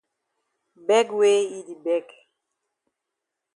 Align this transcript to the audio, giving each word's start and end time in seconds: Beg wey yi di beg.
Beg 0.87 1.07
wey 1.17 1.37
yi 1.51 1.59
di 1.67 1.75
beg. 1.85 2.07